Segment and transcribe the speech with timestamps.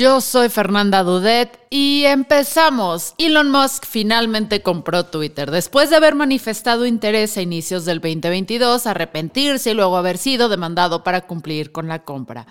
[0.00, 3.14] Yo soy Fernanda Dudet y empezamos.
[3.18, 5.50] Elon Musk finalmente compró Twitter.
[5.50, 11.04] Después de haber manifestado interés a inicios del 2022, arrepentirse y luego haber sido demandado
[11.04, 12.46] para cumplir con la compra.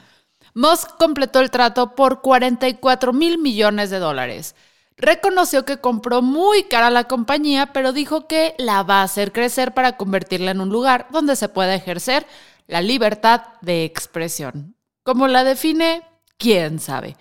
[0.53, 4.53] Musk completó el trato por 44 mil millones de dólares.
[4.95, 9.73] Reconoció que compró muy cara la compañía, pero dijo que la va a hacer crecer
[9.73, 12.27] para convertirla en un lugar donde se pueda ejercer
[12.67, 14.75] la libertad de expresión.
[15.01, 16.03] ¿Cómo la define?
[16.37, 17.17] ¿Quién sabe?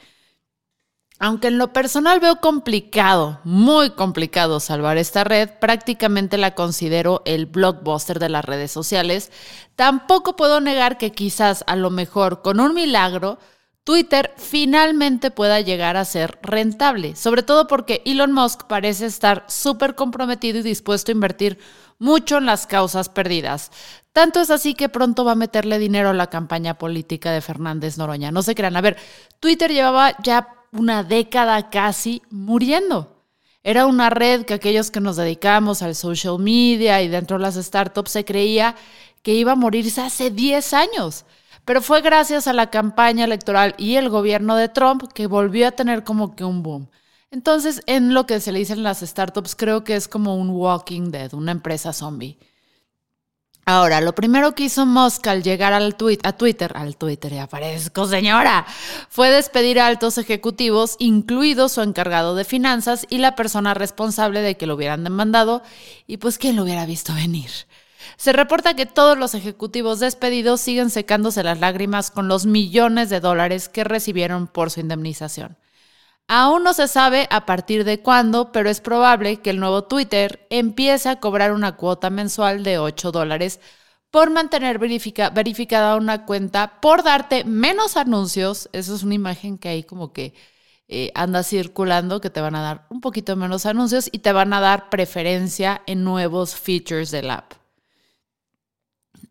[1.20, 7.47] Aunque en lo personal veo complicado, muy complicado salvar esta red, prácticamente la considero el
[7.47, 9.33] blockbuster de las redes sociales,
[9.74, 13.39] tampoco puedo negar que quizás a lo mejor con un milagro
[13.83, 19.94] Twitter finalmente pueda llegar a ser rentable, sobre todo porque Elon Musk parece estar súper
[19.94, 21.58] comprometido y dispuesto a invertir
[21.98, 23.72] mucho en las causas perdidas.
[24.12, 27.96] Tanto es así que pronto va a meterle dinero a la campaña política de Fernández
[27.96, 28.30] Noroña.
[28.30, 28.98] No se crean, a ver,
[29.41, 33.22] Twitter llevaba ya una década casi muriendo.
[33.62, 37.56] Era una red que aquellos que nos dedicamos al social media y dentro de las
[37.56, 38.77] startups se creía
[39.22, 41.24] que iba a morirse hace 10 años.
[41.64, 45.73] Pero fue gracias a la campaña electoral y el gobierno de Trump que volvió a
[45.73, 46.89] tener como que un boom.
[47.30, 51.11] Entonces, en lo que se le dicen las startups, creo que es como un Walking
[51.11, 52.39] Dead, una empresa zombie.
[53.70, 58.06] Ahora, lo primero que hizo Musk al llegar al a Twitter, al Twitter, ya aparezco
[58.06, 58.64] señora,
[59.11, 64.57] fue despedir a altos ejecutivos, incluido su encargado de finanzas y la persona responsable de
[64.57, 65.62] que lo hubieran demandado,
[66.07, 67.51] y pues quién lo hubiera visto venir.
[68.17, 73.20] Se reporta que todos los ejecutivos despedidos siguen secándose las lágrimas con los millones de
[73.20, 75.58] dólares que recibieron por su indemnización.
[76.28, 80.46] Aún no se sabe a partir de cuándo, pero es probable que el nuevo Twitter
[80.50, 83.61] empiece a cobrar una cuota mensual de 8 dólares
[84.11, 88.68] por mantener verificada una cuenta, por darte menos anuncios.
[88.72, 90.34] Eso es una imagen que ahí como que
[90.89, 94.52] eh, anda circulando, que te van a dar un poquito menos anuncios y te van
[94.52, 97.58] a dar preferencia en nuevos features del app.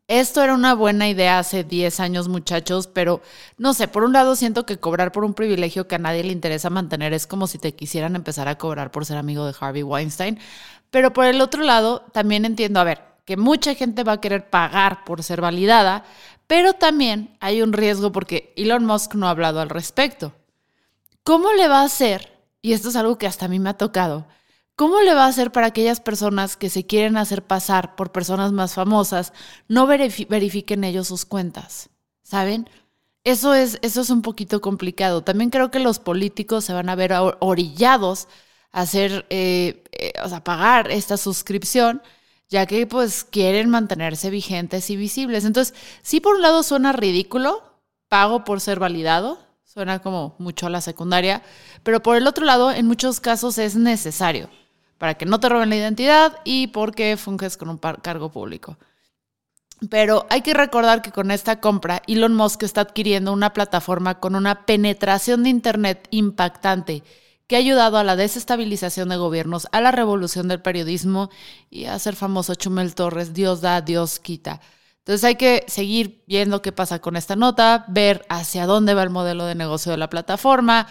[0.07, 3.21] Esto era una buena idea hace 10 años, muchachos, pero
[3.57, 6.31] no sé, por un lado siento que cobrar por un privilegio que a nadie le
[6.31, 9.83] interesa mantener es como si te quisieran empezar a cobrar por ser amigo de Harvey
[9.83, 10.39] Weinstein,
[10.91, 14.49] pero por el otro lado también entiendo, a ver, que mucha gente va a querer
[14.49, 16.05] pagar por ser validada,
[16.47, 20.31] pero también hay un riesgo porque Elon Musk no ha hablado al respecto.
[21.23, 22.31] ¿Cómo le va a hacer?
[22.61, 24.25] Y esto es algo que hasta a mí me ha tocado
[24.77, 28.51] ¿Cómo le va a hacer para aquellas personas que se quieren hacer pasar por personas
[28.51, 29.33] más famosas
[29.67, 31.89] no verifiquen ellos sus cuentas?
[32.21, 32.69] ¿Saben?
[33.23, 35.23] Eso es, eso es un poquito complicado.
[35.23, 38.27] También creo que los políticos se van a ver orillados
[38.71, 42.03] a hacer, eh, eh, o sea, pagar esta suscripción,
[42.47, 45.43] ya que pues quieren mantenerse vigentes y visibles.
[45.43, 45.73] Entonces,
[46.03, 47.63] sí por un lado suena ridículo,
[48.09, 51.41] pago por ser validado, suena como mucho a la secundaria,
[51.81, 54.51] pero por el otro lado, en muchos casos es necesario
[54.97, 58.77] para que no te roben la identidad y porque funges con un cargo público.
[59.89, 64.35] Pero hay que recordar que con esta compra, Elon Musk está adquiriendo una plataforma con
[64.35, 67.03] una penetración de Internet impactante
[67.45, 71.29] que ha ayudado a la desestabilización de gobiernos, a la revolución del periodismo
[71.69, 74.59] y a ser famoso Chumel Torres, Dios da, Dios quita.
[74.99, 79.09] Entonces hay que seguir viendo qué pasa con esta nota, ver hacia dónde va el
[79.09, 80.87] modelo de negocio de la plataforma,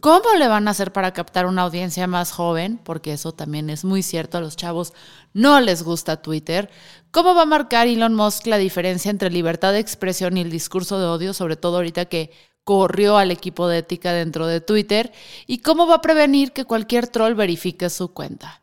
[0.00, 2.80] ¿Cómo le van a hacer para captar una audiencia más joven?
[2.82, 4.94] Porque eso también es muy cierto, a los chavos
[5.34, 6.70] no les gusta Twitter.
[7.10, 10.98] ¿Cómo va a marcar Elon Musk la diferencia entre libertad de expresión y el discurso
[10.98, 12.30] de odio, sobre todo ahorita que
[12.64, 15.12] corrió al equipo de ética dentro de Twitter?
[15.46, 18.59] ¿Y cómo va a prevenir que cualquier troll verifique su cuenta?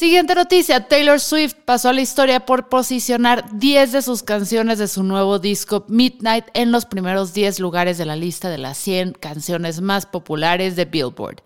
[0.00, 4.88] Siguiente noticia, Taylor Swift pasó a la historia por posicionar 10 de sus canciones de
[4.88, 9.12] su nuevo disco Midnight en los primeros 10 lugares de la lista de las 100
[9.12, 11.42] canciones más populares de Billboard.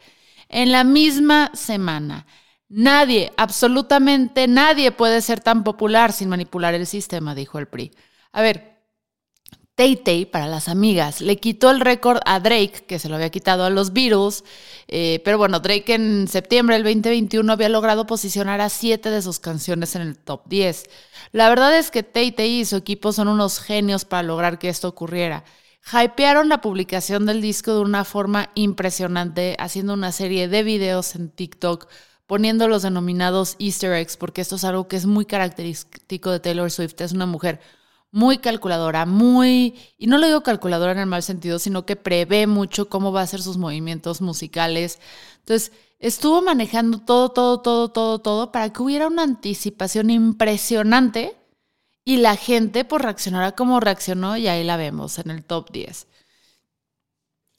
[0.48, 2.26] en la misma semana.
[2.68, 7.90] Nadie, absolutamente nadie puede ser tan popular sin manipular el sistema, dijo el PRI.
[8.30, 8.73] A ver,
[9.76, 13.30] Tay Tay, para las amigas, le quitó el récord a Drake, que se lo había
[13.30, 14.44] quitado a los Beatles,
[14.86, 19.40] eh, pero bueno, Drake en septiembre del 2021 había logrado posicionar a siete de sus
[19.40, 20.84] canciones en el top 10.
[21.32, 24.68] La verdad es que Tay Tay y su equipo son unos genios para lograr que
[24.68, 25.42] esto ocurriera.
[25.92, 31.30] Hypearon la publicación del disco de una forma impresionante, haciendo una serie de videos en
[31.30, 31.88] TikTok,
[32.28, 36.70] poniendo los denominados easter eggs, porque esto es algo que es muy característico de Taylor
[36.70, 37.00] Swift.
[37.00, 37.60] Es una mujer
[38.14, 42.46] muy calculadora, muy, y no lo digo calculadora en el mal sentido, sino que prevé
[42.46, 45.00] mucho cómo va a ser sus movimientos musicales.
[45.40, 51.36] Entonces, estuvo manejando todo, todo, todo, todo, todo para que hubiera una anticipación impresionante
[52.04, 56.06] y la gente pues reaccionara como reaccionó y ahí la vemos en el top 10.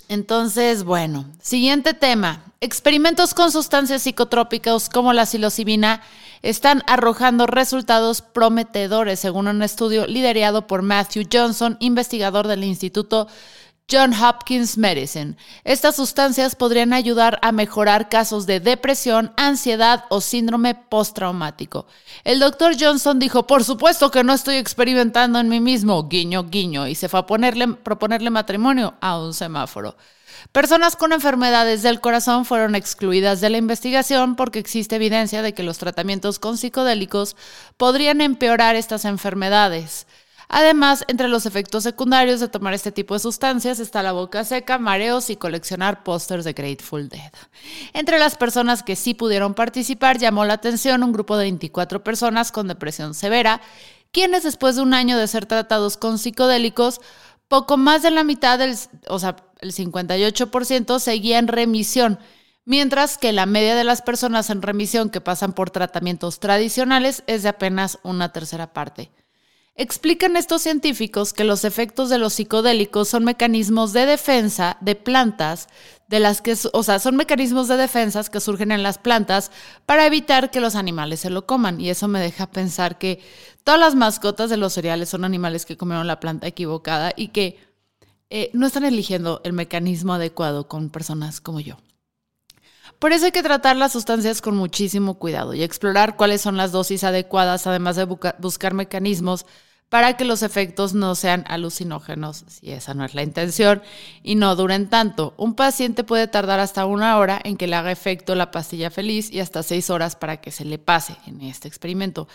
[0.08, 2.46] Entonces, bueno, siguiente tema.
[2.62, 6.02] Experimentos con sustancias psicotrópicas como la psilocibina
[6.42, 13.28] están arrojando resultados prometedores, según un estudio liderado por Matthew Johnson, investigador del Instituto
[13.90, 15.36] John Hopkins Medicine.
[15.64, 21.86] Estas sustancias podrían ayudar a mejorar casos de depresión, ansiedad o síndrome postraumático.
[22.24, 26.88] El doctor Johnson dijo, por supuesto que no estoy experimentando en mí mismo, guiño, guiño,
[26.88, 29.96] y se fue a ponerle, proponerle matrimonio a un semáforo.
[30.52, 35.64] Personas con enfermedades del corazón fueron excluidas de la investigación porque existe evidencia de que
[35.64, 37.36] los tratamientos con psicodélicos
[37.78, 40.08] podrían empeorar estas enfermedades.
[40.48, 44.78] Además, entre los efectos secundarios de tomar este tipo de sustancias está la boca seca,
[44.78, 47.32] mareos y coleccionar pósters de Grateful Dead.
[47.94, 52.52] Entre las personas que sí pudieron participar, llamó la atención un grupo de 24 personas
[52.52, 53.60] con depresión severa,
[54.12, 57.02] quienes después de un año de ser tratados con psicodélicos,
[57.48, 58.76] poco más de la mitad, del,
[59.08, 62.20] o sea, el 58%, seguía en remisión
[62.66, 67.44] mientras que la media de las personas en remisión que pasan por tratamientos tradicionales es
[67.44, 69.12] de apenas una tercera parte.
[69.78, 75.68] Explican estos científicos que los efectos de los psicodélicos son mecanismos de defensa de plantas,
[76.08, 79.52] de las que, o sea, son mecanismos de defensa que surgen en las plantas
[79.86, 81.82] para evitar que los animales se lo coman.
[81.82, 83.20] Y eso me deja pensar que
[83.64, 87.58] todas las mascotas de los cereales son animales que comieron la planta equivocada y que
[88.30, 91.78] eh, no están eligiendo el mecanismo adecuado con personas como yo.
[93.00, 96.72] Por eso hay que tratar las sustancias con muchísimo cuidado y explorar cuáles son las
[96.72, 99.46] dosis adecuadas, además de buscar mecanismos
[99.90, 103.82] para que los efectos no sean alucinógenos, si esa no es la intención,
[104.24, 105.34] y no duren tanto.
[105.38, 109.32] Un paciente puede tardar hasta una hora en que le haga efecto la pastilla feliz
[109.32, 112.28] y hasta seis horas para que se le pase en este experimento.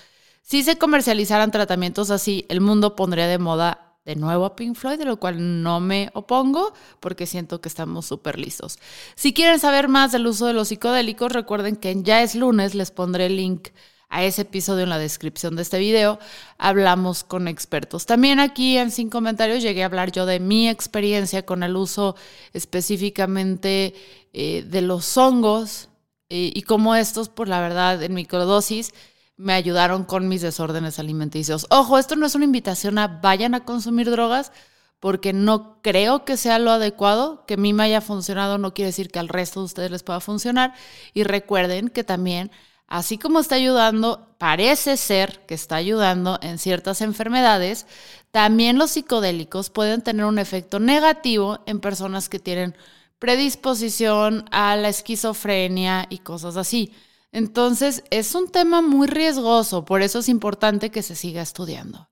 [0.42, 4.98] Si se comercializaran tratamientos así, el mundo pondría de moda de nuevo a Pink Floyd,
[4.98, 8.78] de lo cual no me opongo porque siento que estamos súper listos.
[9.14, 12.74] Si quieren saber más del uso de los psicodélicos, recuerden que en Ya es lunes
[12.74, 13.68] les pondré el link
[14.10, 16.18] a ese episodio en la descripción de este video.
[16.58, 18.06] Hablamos con expertos.
[18.06, 22.16] También aquí en Sin Comentarios llegué a hablar yo de mi experiencia con el uso
[22.52, 23.94] específicamente
[24.32, 25.88] eh, de los hongos
[26.28, 28.92] eh, y cómo estos, por la verdad, en microdosis,
[29.36, 31.66] me ayudaron con mis desórdenes alimenticios.
[31.70, 34.52] Ojo, esto no es una invitación a vayan a consumir drogas,
[35.00, 37.46] porque no creo que sea lo adecuado.
[37.46, 40.02] Que a mí me haya funcionado no quiere decir que al resto de ustedes les
[40.02, 40.74] pueda funcionar.
[41.14, 42.50] Y recuerden que también,
[42.90, 47.86] así como está ayudando, parece ser que está ayudando en ciertas enfermedades,
[48.32, 52.76] también los psicodélicos pueden tener un efecto negativo en personas que tienen
[53.18, 56.92] predisposición a la esquizofrenia y cosas así.
[57.32, 62.10] Entonces, es un tema muy riesgoso, por eso es importante que se siga estudiando.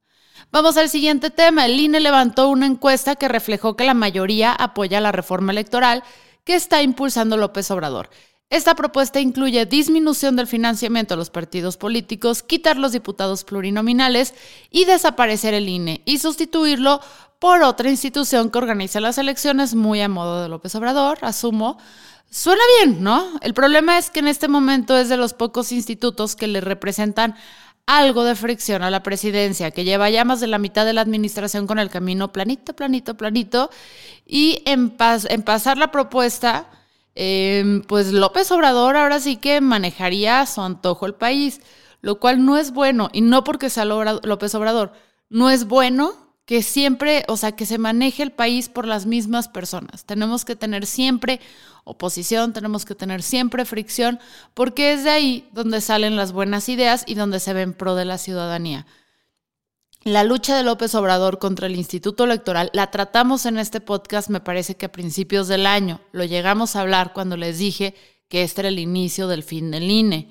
[0.51, 1.67] Vamos al siguiente tema.
[1.67, 6.05] El INE levantó una encuesta que reflejó que la mayoría apoya la reforma electoral
[6.45, 8.09] que está impulsando López Obrador.
[8.51, 14.35] Esta propuesta incluye disminución del financiamiento a los partidos políticos, quitar los diputados plurinominales
[14.71, 17.01] y desaparecer el INE y sustituirlo
[17.39, 21.79] por otra institución que organice las elecciones muy a modo de López Obrador, asumo,
[22.31, 23.39] Suena bien, ¿no?
[23.41, 27.35] El problema es que en este momento es de los pocos institutos que le representan
[27.87, 31.01] algo de fricción a la presidencia, que lleva ya más de la mitad de la
[31.01, 33.71] administración con el camino planito, planito, planito,
[34.27, 34.95] y en,
[35.31, 36.69] en pasar la propuesta,
[37.21, 41.61] em, pues López Obrador ahora sí que manejaría a su antojo el país,
[42.01, 44.93] lo cual no es bueno, y no porque sea López Obrador,
[45.29, 46.15] no es bueno
[46.47, 50.05] que siempre, o sea, que se maneje el país por las mismas personas.
[50.05, 51.41] Tenemos que tener siempre
[51.85, 54.21] oposición, tenemos que tener siempre fricción,
[54.55, 58.05] porque es de ahí donde salen las buenas ideas y donde se ven pro de
[58.05, 58.87] la ciudadanía.
[60.05, 64.41] La lucha de López Obrador contra el Instituto Electoral la tratamos en este podcast, me
[64.41, 66.01] parece que a principios del año.
[66.13, 67.95] Lo llegamos a hablar cuando les dije
[68.29, 70.31] que este era el inicio del fin del INE.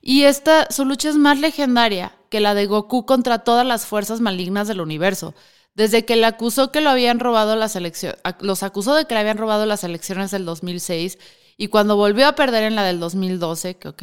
[0.00, 4.20] Y esta, su lucha es más legendaria que la de Goku contra todas las fuerzas
[4.20, 5.34] malignas del universo.
[5.74, 9.20] Desde que le acusó que lo habían robado las elecciones, los acusó de que le
[9.20, 11.18] habían robado las elecciones del 2006
[11.56, 14.02] y cuando volvió a perder en la del 2012, que ok,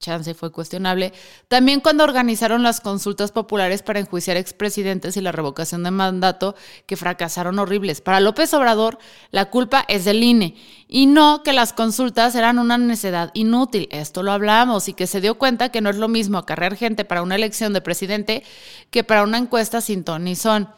[0.00, 1.12] chance fue cuestionable,
[1.48, 6.96] también cuando organizaron las consultas populares para enjuiciar expresidentes y la revocación de mandato que
[6.96, 8.00] fracasaron horribles.
[8.00, 8.98] Para López Obrador,
[9.30, 10.56] la culpa es del INE
[10.88, 13.88] y no que las consultas eran una necedad inútil.
[13.92, 17.04] Esto lo hablamos y que se dio cuenta que no es lo mismo acarrear gente
[17.04, 18.42] para una elección de presidente
[18.90, 20.68] que para una encuesta sin ton son.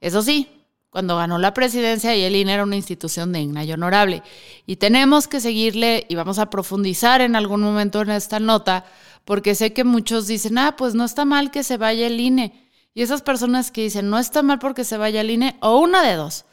[0.00, 0.61] Eso sí,
[0.92, 4.22] cuando ganó la presidencia y el INE era una institución digna y honorable.
[4.66, 8.84] Y tenemos que seguirle y vamos a profundizar en algún momento en esta nota,
[9.24, 12.68] porque sé que muchos dicen, ah, pues no está mal que se vaya el INE.
[12.92, 16.02] Y esas personas que dicen, no está mal porque se vaya el INE, o una
[16.02, 16.44] de dos,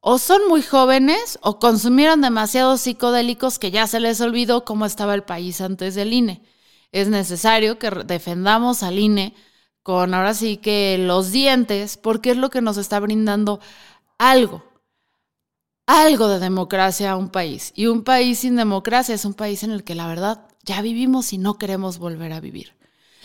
[0.00, 5.14] o son muy jóvenes o consumieron demasiados psicodélicos que ya se les olvidó cómo estaba
[5.14, 6.42] el país antes del INE.
[6.90, 9.34] Es necesario que defendamos al INE
[9.84, 13.60] con ahora sí que los dientes, porque es lo que nos está brindando
[14.16, 14.64] algo,
[15.86, 17.70] algo de democracia a un país.
[17.76, 21.34] Y un país sin democracia es un país en el que la verdad ya vivimos
[21.34, 22.72] y no queremos volver a vivir.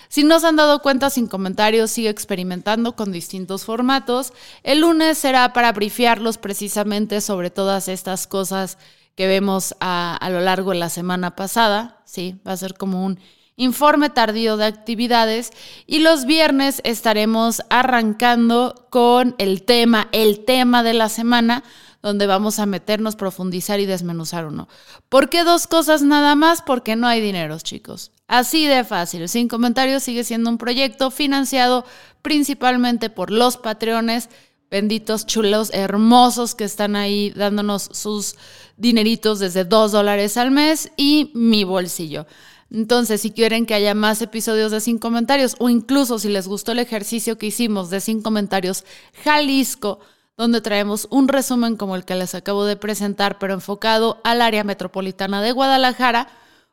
[0.09, 4.33] Si no se han dado cuenta, sin comentarios, sigue experimentando con distintos formatos.
[4.61, 8.77] El lunes será para brifiarlos precisamente sobre todas estas cosas
[9.15, 12.01] que vemos a, a lo largo de la semana pasada.
[12.03, 13.17] Sí, va a ser como un
[13.59, 15.51] informe tardío de actividades
[15.85, 21.63] y los viernes estaremos arrancando con el tema, el tema de la semana
[22.01, 24.69] donde vamos a meternos, profundizar y desmenuzar uno.
[25.09, 26.61] ¿Por qué dos cosas nada más?
[26.61, 28.11] Porque no hay dinero, chicos.
[28.29, 29.27] Así de fácil.
[29.27, 31.83] Sin comentarios sigue siendo un proyecto financiado
[32.21, 34.29] principalmente por los patreones,
[34.71, 38.37] benditos chulos, hermosos que están ahí dándonos sus
[38.77, 42.25] dineritos desde dos dólares al mes y mi bolsillo.
[42.71, 46.71] Entonces, si quieren que haya más episodios de Sin Comentarios o incluso si les gustó
[46.71, 48.85] el ejercicio que hicimos de Sin Comentarios
[49.23, 49.99] Jalisco,
[50.37, 54.63] donde traemos un resumen como el que les acabo de presentar, pero enfocado al área
[54.63, 56.29] metropolitana de Guadalajara,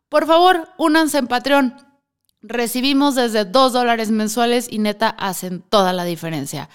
[0.09, 1.75] por favor, únanse en Patreon.
[2.43, 6.69] Recibimos desde dos dólares mensuales y neta hacen toda la diferencia.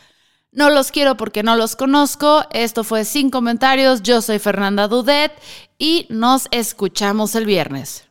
[0.52, 2.44] No los quiero porque no los conozco.
[2.52, 4.02] Esto fue Sin Comentarios.
[4.04, 5.32] Yo soy Fernanda Dudet
[5.78, 8.11] y nos escuchamos el viernes.